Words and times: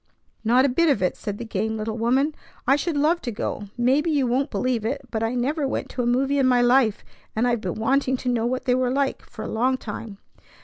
"Not 0.43 0.65
a 0.65 0.69
bit 0.69 0.89
of 0.89 1.03
it!" 1.03 1.15
said 1.15 1.37
the 1.37 1.45
game 1.45 1.77
little 1.77 1.95
woman. 1.95 2.33
"I 2.65 2.75
should 2.75 2.97
love 2.97 3.21
to 3.21 3.29
go. 3.31 3.69
Maybe 3.77 4.09
you 4.09 4.25
won't 4.25 4.49
believe 4.49 4.83
it, 4.83 5.01
but 5.11 5.21
I 5.21 5.35
never 5.35 5.67
went 5.67 5.89
to 5.89 6.01
a 6.01 6.07
movie 6.07 6.39
in 6.39 6.47
my 6.47 6.59
life, 6.63 7.03
and 7.35 7.47
I've 7.47 7.61
been 7.61 7.75
wanting 7.75 8.17
to 8.17 8.29
know 8.29 8.47
what 8.47 8.65
they 8.65 8.73
were 8.73 8.89
like 8.89 9.21
for 9.21 9.43
a 9.43 9.47
long 9.47 9.77
time." 9.77 10.17